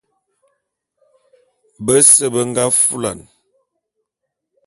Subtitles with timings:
[1.85, 3.19] Bese be nga fulan.